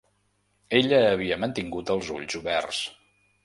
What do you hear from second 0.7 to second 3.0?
Ella havia mantingut els ulls oberts.